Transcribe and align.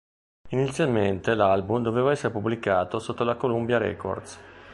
Inizialmente 0.49 1.35
l'album 1.35 1.83
doveva 1.83 2.09
essere 2.09 2.33
pubblicato 2.33 2.97
sotto 2.97 3.23
la 3.23 3.35
Colombia 3.35 3.77
Records. 3.77 4.35